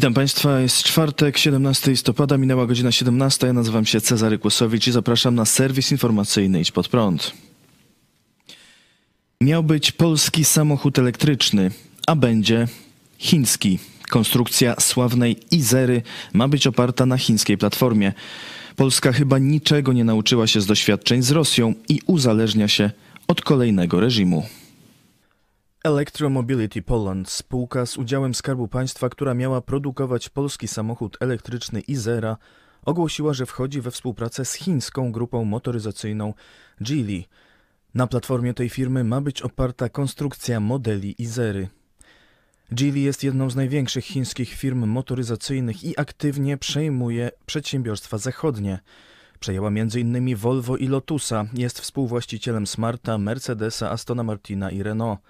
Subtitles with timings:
[0.00, 3.46] Witam Państwa, jest czwartek, 17 listopada, minęła godzina 17.
[3.46, 7.32] Ja nazywam się Cezary Kłosowicz i zapraszam na serwis informacyjny Idź Pod Prąd.
[9.40, 11.70] Miał być polski samochód elektryczny,
[12.06, 12.68] a będzie
[13.18, 13.78] chiński.
[14.10, 18.12] Konstrukcja sławnej Izery ma być oparta na chińskiej platformie.
[18.76, 22.90] Polska chyba niczego nie nauczyła się z doświadczeń z Rosją i uzależnia się
[23.28, 24.46] od kolejnego reżimu.
[25.84, 32.36] Electromobility Poland, spółka z udziałem Skarbu Państwa, która miała produkować polski samochód elektryczny Izera,
[32.84, 36.34] ogłosiła, że wchodzi we współpracę z chińską grupą motoryzacyjną
[36.80, 37.24] Geely.
[37.94, 41.68] Na platformie tej firmy ma być oparta konstrukcja modeli Izery.
[42.72, 48.78] Geely jest jedną z największych chińskich firm motoryzacyjnych i aktywnie przejmuje przedsiębiorstwa zachodnie.
[49.38, 50.36] Przejęła m.in.
[50.36, 55.20] Volvo i Lotusa, jest współwłaścicielem Smarta, Mercedesa, Astona Martina i Renault.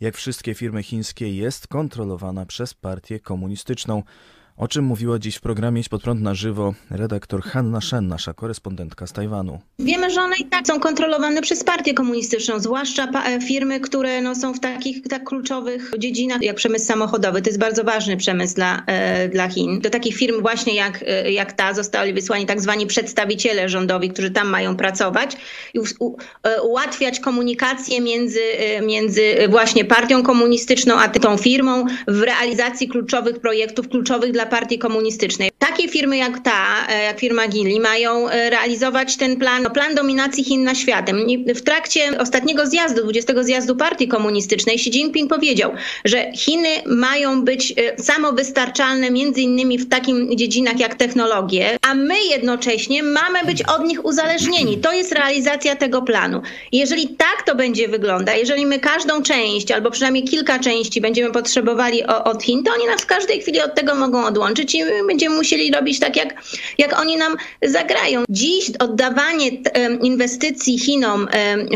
[0.00, 4.02] Jak wszystkie firmy chińskie jest kontrolowana przez partię komunistyczną.
[4.58, 8.34] O czym mówiła dziś w programie Idź pod prąd na żywo redaktor Hanna Shen, nasza
[8.34, 9.58] korespondentka z Tajwanu.
[9.78, 13.08] Wiemy, że one i tak są kontrolowane przez partię komunistyczną, zwłaszcza
[13.48, 17.42] firmy, które no, są w takich tak kluczowych dziedzinach jak przemysł samochodowy.
[17.42, 19.80] To jest bardzo ważny przemysł dla, e, dla Chin.
[19.80, 24.30] Do takich firm właśnie jak, e, jak ta zostali wysłani tak zwani przedstawiciele rządowi, którzy
[24.30, 25.36] tam mają pracować
[25.74, 28.40] i u, u, e, ułatwiać komunikację między,
[28.82, 35.50] między właśnie partią komunistyczną a tą firmą w realizacji kluczowych projektów, kluczowych dla partii komunistycznej.
[35.58, 40.44] Takie firmy jak ta, e, jak firma Gili, mają e, realizować ten plan, plan dominacji
[40.44, 41.26] Chin na światem.
[41.54, 45.72] W trakcie ostatniego zjazdu, 20 zjazdu partii komunistycznej, Xi Jinping powiedział,
[46.04, 52.14] że Chiny mają być e, samowystarczalne między innymi w takim dziedzinach jak technologie, a my
[52.30, 54.78] jednocześnie mamy być od nich uzależnieni.
[54.78, 56.42] To jest realizacja tego planu.
[56.72, 62.04] Jeżeli tak to będzie wyglądać, jeżeli my każdą część albo przynajmniej kilka części będziemy potrzebowali
[62.06, 64.37] od Chin, to oni nas w każdej chwili od tego mogą odłączyć
[64.74, 66.42] i będziemy musieli robić tak, jak,
[66.78, 68.24] jak oni nam zagrają.
[68.28, 69.50] Dziś oddawanie
[70.02, 71.28] inwestycji Chinom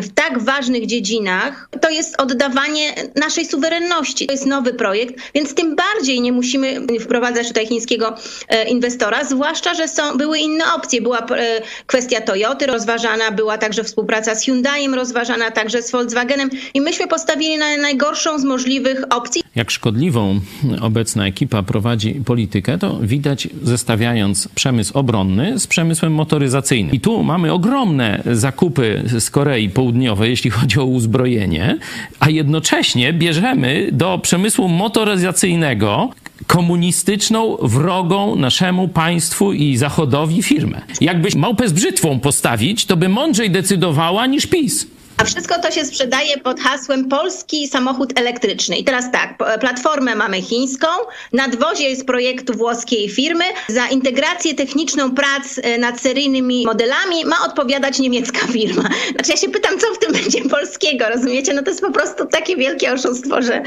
[0.02, 4.26] w tak ważnych dziedzinach to jest oddawanie naszej suwerenności.
[4.26, 8.14] To jest nowy projekt, więc tym bardziej nie musimy wprowadzać tutaj chińskiego
[8.48, 11.02] e, inwestora, zwłaszcza, że są, były inne opcje.
[11.02, 16.80] Była e, kwestia Toyoty rozważana, była także współpraca z Hyundaiem rozważana, także z Volkswagenem i
[16.80, 19.42] myśmy postawili na najgorszą z możliwych opcji.
[19.54, 20.40] Jak szkodliwą
[20.80, 26.94] obecna ekipa prowadzi politykę, to widać zestawiając przemysł obronny z przemysłem motoryzacyjnym.
[26.94, 31.78] I tu mamy ogromne zakupy z Korei Południowej, jeśli chodzi o uzbrojenie,
[32.20, 36.10] a jednocześnie bierzemy do przemysłu motoryzacyjnego
[36.46, 40.80] komunistyczną, wrogą naszemu państwu i zachodowi firmę.
[41.00, 44.86] Jakby małpę z brzytwą postawić, to by mądrzej decydowała niż PiS.
[45.16, 48.76] A wszystko to się sprzedaje pod hasłem polski samochód elektryczny.
[48.76, 50.86] I teraz tak, platformę mamy chińską,
[51.32, 57.98] nadwozie jest projektu włoskiej firmy, za integrację techniczną prac e, nad seryjnymi modelami ma odpowiadać
[57.98, 58.82] niemiecka firma.
[59.12, 61.54] Znaczy ja się pytam, co w tym będzie polskiego, rozumiecie?
[61.54, 63.62] No to jest po prostu takie wielkie oszustwo, że...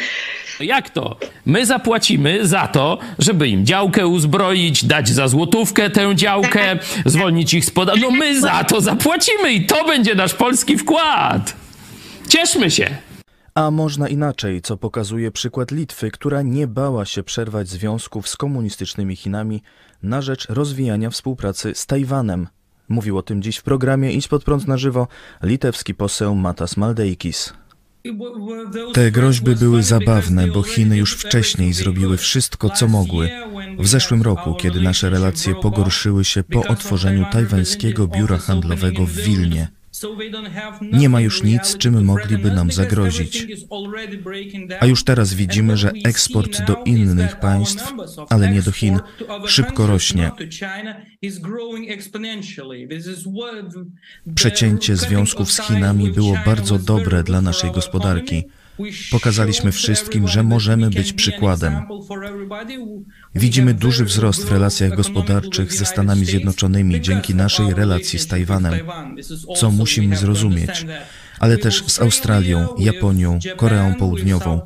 [0.59, 1.17] Jak to?
[1.45, 6.79] My zapłacimy za to, żeby im działkę uzbroić, dać za złotówkę tę działkę, tak.
[7.05, 8.01] zwolnić ich z podatku.
[8.01, 11.44] No my za to zapłacimy i to będzie nasz polski wkład.
[12.35, 12.97] Cieszmy się!
[13.53, 19.15] A można inaczej, co pokazuje przykład Litwy, która nie bała się przerwać związków z komunistycznymi
[19.15, 19.61] Chinami
[20.03, 22.47] na rzecz rozwijania współpracy z Tajwanem.
[22.89, 25.07] Mówił o tym dziś w programie Idź pod prąd na żywo
[25.43, 27.53] litewski poseł Matas Maldeikis.
[28.93, 33.29] Te groźby były zabawne, bo Chiny już wcześniej zrobiły wszystko, co mogły.
[33.79, 39.67] W zeszłym roku, kiedy nasze relacje pogorszyły się po otworzeniu tajwańskiego biura handlowego w Wilnie.
[40.91, 43.47] Nie ma już nic, czym mogliby nam zagrozić.
[44.79, 47.93] A już teraz widzimy, że eksport do innych państw,
[48.29, 48.99] ale nie do Chin,
[49.45, 50.31] szybko rośnie.
[54.35, 58.43] Przecięcie związków z Chinami było bardzo dobre dla naszej gospodarki.
[59.11, 61.73] Pokazaliśmy wszystkim, że możemy być przykładem.
[63.35, 68.73] Widzimy duży wzrost w relacjach gospodarczych ze Stanami Zjednoczonymi dzięki naszej relacji z Tajwanem,
[69.57, 70.85] co musimy zrozumieć,
[71.39, 74.61] ale też z Australią, Japonią, Koreą Południową.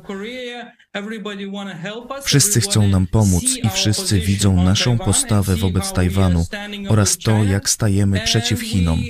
[2.24, 6.46] Wszyscy chcą nam pomóc i wszyscy widzą naszą postawę wobec Tajwanu
[6.88, 9.00] oraz to, jak stajemy przeciw Chinom.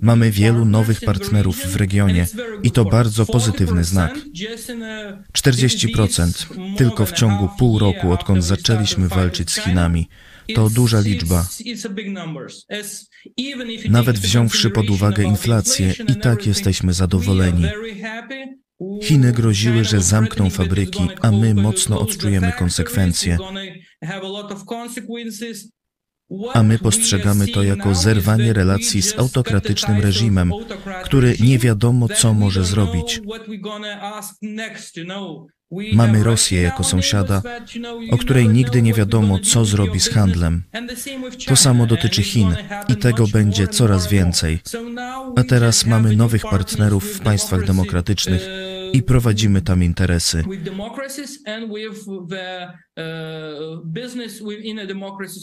[0.00, 2.26] Mamy wielu nowych partnerów w regionie
[2.62, 4.14] i to bardzo pozytywny znak.
[5.38, 10.08] 40% tylko w ciągu pół roku, odkąd zaczęliśmy walczyć z Chinami.
[10.54, 11.46] To duża liczba.
[13.90, 17.64] Nawet wziąwszy pod uwagę inflację, i tak jesteśmy zadowoleni.
[19.02, 23.38] Chiny groziły, że zamkną fabryki, a my mocno odczujemy konsekwencje.
[26.54, 30.52] A my postrzegamy to jako zerwanie relacji z autokratycznym reżimem,
[31.04, 33.20] który nie wiadomo, co może zrobić.
[35.92, 37.42] Mamy Rosję jako sąsiada,
[38.10, 40.62] o której nigdy nie wiadomo, co zrobi z handlem.
[41.46, 42.56] To samo dotyczy Chin
[42.88, 44.60] i tego będzie coraz więcej.
[45.36, 48.48] A teraz mamy nowych partnerów w państwach demokratycznych
[48.94, 50.44] i prowadzimy tam interesy.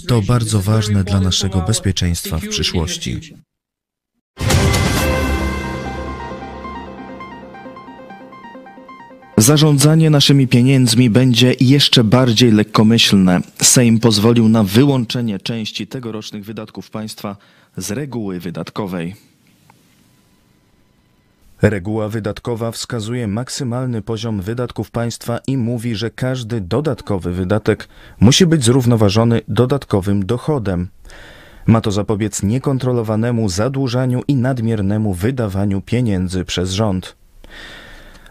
[0.08, 3.20] To bardzo ważne dla naszego bezpieczeństwa w przyszłości.
[9.38, 13.42] Zarządzanie naszymi pieniędzmi będzie jeszcze bardziej lekkomyślne.
[13.62, 17.38] Sejm pozwolił na wyłączenie części tegorocznych wydatków państwa
[17.78, 19.31] z reguły wydatkowej.
[21.62, 27.88] Reguła wydatkowa wskazuje maksymalny poziom wydatków państwa i mówi, że każdy dodatkowy wydatek
[28.20, 30.88] musi być zrównoważony dodatkowym dochodem.
[31.66, 37.16] Ma to zapobiec niekontrolowanemu zadłużaniu i nadmiernemu wydawaniu pieniędzy przez rząd.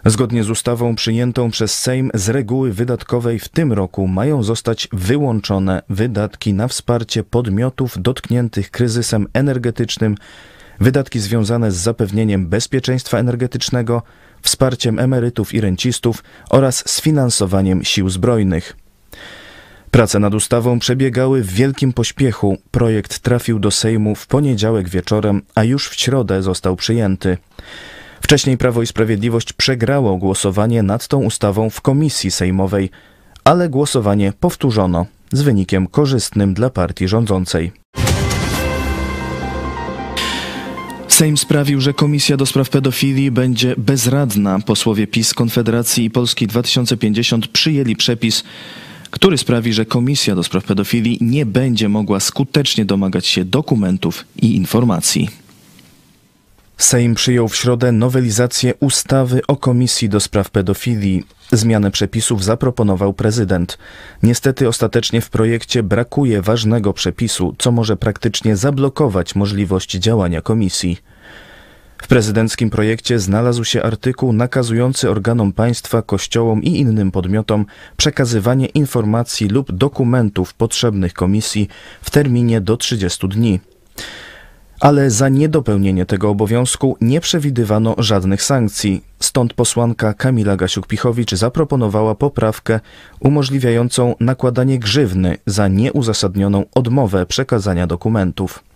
[0.04, 5.82] Zgodnie z ustawą przyjętą przez Sejm z reguły wydatkowej w tym roku mają zostać wyłączone
[5.88, 10.14] wydatki na wsparcie podmiotów dotkniętych kryzysem energetycznym,
[10.80, 14.02] wydatki związane z zapewnieniem bezpieczeństwa energetycznego,
[14.42, 18.76] wsparciem emerytów i rencistów oraz sfinansowaniem sił zbrojnych.
[19.90, 22.56] Prace nad ustawą przebiegały w wielkim pośpiechu.
[22.70, 27.38] Projekt trafił do Sejmu w poniedziałek wieczorem, a już w środę został przyjęty.
[28.20, 32.90] Wcześniej Prawo i Sprawiedliwość przegrało głosowanie nad tą ustawą w komisji sejmowej,
[33.44, 37.72] ale głosowanie powtórzono z wynikiem korzystnym dla partii rządzącej.
[41.20, 44.58] Sejm sprawił, że Komisja do Spraw Pedofilii będzie bezradna.
[44.60, 48.44] Posłowie PiS, Konfederacji i Polski 2050 przyjęli przepis,
[49.10, 54.56] który sprawi, że Komisja do Spraw Pedofilii nie będzie mogła skutecznie domagać się dokumentów i
[54.56, 55.28] informacji.
[56.78, 61.24] Sejm przyjął w środę nowelizację ustawy o Komisji do Spraw Pedofilii.
[61.52, 63.78] Zmianę przepisów zaproponował prezydent.
[64.22, 71.09] Niestety ostatecznie w projekcie brakuje ważnego przepisu, co może praktycznie zablokować możliwość działania komisji.
[72.02, 77.66] W prezydenckim projekcie znalazł się artykuł nakazujący organom państwa, kościołom i innym podmiotom
[77.96, 81.68] przekazywanie informacji lub dokumentów potrzebnych komisji
[82.02, 83.60] w terminie do 30 dni
[84.80, 89.04] ale za niedopełnienie tego obowiązku nie przewidywano żadnych sankcji.
[89.20, 92.80] Stąd posłanka Kamila Gasiuk-Pichowicz zaproponowała poprawkę
[93.20, 98.69] umożliwiającą nakładanie grzywny za nieuzasadnioną odmowę przekazania dokumentów.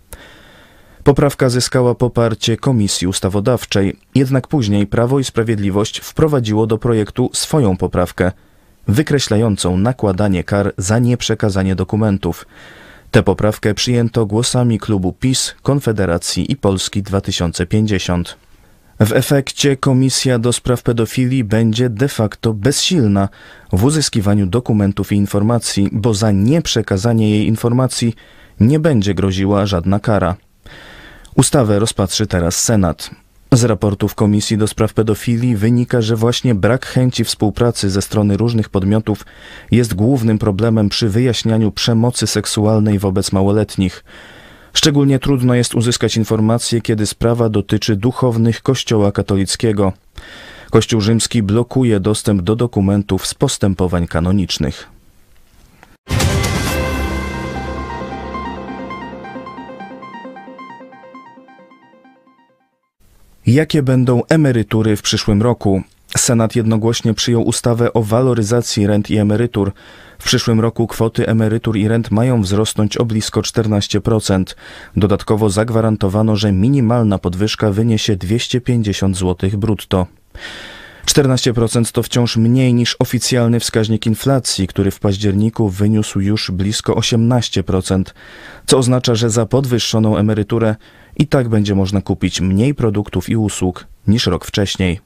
[1.05, 8.31] Poprawka zyskała poparcie Komisji Ustawodawczej, jednak później Prawo i Sprawiedliwość wprowadziło do projektu swoją poprawkę,
[8.87, 12.45] wykreślającą nakładanie kar za nieprzekazanie dokumentów.
[13.11, 18.37] Tę poprawkę przyjęto głosami klubu PiS, Konfederacji i Polski 2050.
[18.99, 23.29] W efekcie Komisja do Spraw Pedofilii będzie de facto bezsilna
[23.73, 28.15] w uzyskiwaniu dokumentów i informacji, bo za nieprzekazanie jej informacji
[28.59, 30.35] nie będzie groziła żadna kara.
[31.35, 33.09] Ustawę rozpatrzy teraz Senat.
[33.51, 38.69] Z raportów Komisji do Spraw Pedofilii wynika, że właśnie brak chęci współpracy ze strony różnych
[38.69, 39.25] podmiotów
[39.71, 44.03] jest głównym problemem przy wyjaśnianiu przemocy seksualnej wobec małoletnich.
[44.73, 49.93] Szczególnie trudno jest uzyskać informacje, kiedy sprawa dotyczy duchownych Kościoła katolickiego.
[50.69, 54.94] Kościół rzymski blokuje dostęp do dokumentów z postępowań kanonicznych.
[63.47, 65.81] Jakie będą emerytury w przyszłym roku?
[66.17, 69.71] Senat jednogłośnie przyjął ustawę o waloryzacji rent i emerytur.
[70.19, 74.55] W przyszłym roku kwoty emerytur i rent mają wzrosnąć o blisko 14%.
[74.95, 80.07] Dodatkowo zagwarantowano, że minimalna podwyżka wyniesie 250 zł brutto.
[81.05, 88.03] 14% to wciąż mniej niż oficjalny wskaźnik inflacji, który w październiku wyniósł już blisko 18%,
[88.65, 90.75] co oznacza, że za podwyższoną emeryturę
[91.17, 94.99] i tak będzie można kupić mniej produktów i usług niż rok wcześniej.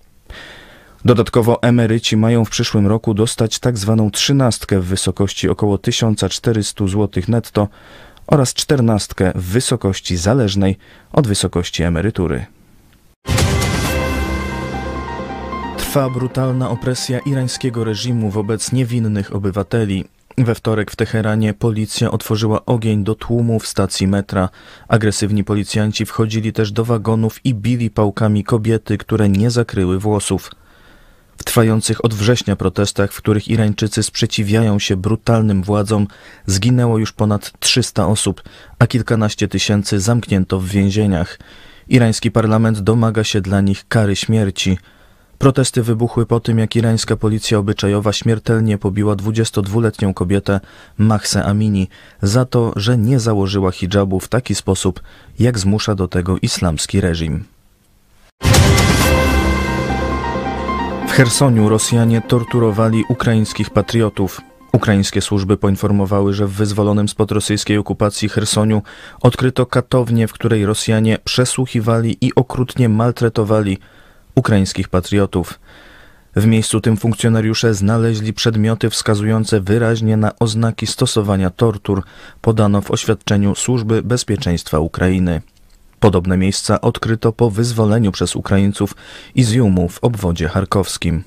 [1.06, 7.24] Dodatkowo emeryci mają w przyszłym roku dostać tak zwaną trzynastkę w wysokości około 1400 zł
[7.28, 7.68] netto
[8.28, 10.78] oraz czternastkę w wysokości zależnej
[11.14, 12.46] od wysokości emerytury.
[15.90, 20.06] Trwa brutalna opresja irańskiego reżimu wobec niewinnych obywateli.
[20.38, 24.50] We wtorek w Teheranie policja otworzyła ogień do tłumu w stacji metra.
[24.88, 30.52] Agresywni policjanci wchodzili też do wagonów i bili pałkami kobiety, które nie zakryły włosów.
[31.38, 36.08] W trwających od września protestach, w których Irańczycy sprzeciwiają się brutalnym władzom,
[36.46, 38.44] zginęło już ponad 300 osób,
[38.80, 41.40] a kilkanaście tysięcy zamknięto w więzieniach.
[41.88, 44.78] Irański parlament domaga się dla nich kary śmierci.
[45.40, 50.60] Protesty wybuchły po tym, jak irańska policja obyczajowa śmiertelnie pobiła 22-letnią kobietę
[50.98, 51.88] Mahse Amini
[52.22, 55.00] za to, że nie założyła hijabu w taki sposób,
[55.40, 57.44] jak zmusza do tego islamski reżim.
[61.08, 64.42] W Chersoniu Rosjanie torturowali ukraińskich patriotów.
[64.72, 68.82] Ukraińskie służby poinformowały, że w wyzwolonym spod rosyjskiej okupacji Chersoniu
[69.22, 73.78] odkryto katownię, w której Rosjanie przesłuchiwali i okrutnie maltretowali
[74.36, 75.60] ukraińskich patriotów.
[76.36, 82.04] W miejscu tym funkcjonariusze znaleźli przedmioty wskazujące wyraźnie na oznaki stosowania tortur,
[82.42, 85.42] podano w oświadczeniu Służby Bezpieczeństwa Ukrainy.
[86.00, 88.96] Podobne miejsca odkryto po wyzwoleniu przez Ukraińców
[89.36, 91.24] Izjumu w obwodzie charkowskim.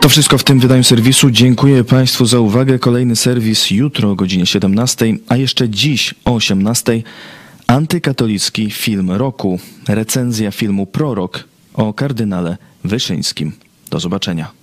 [0.00, 1.30] To wszystko w tym wydaniu serwisu.
[1.30, 2.78] Dziękuję Państwu za uwagę.
[2.78, 7.02] Kolejny serwis jutro o godzinie 17, a jeszcze dziś o 18.
[7.72, 9.58] Antykatolicki film roku.
[9.88, 13.52] Recenzja filmu Prorok o kardynale Wyszyńskim.
[13.90, 14.61] Do zobaczenia.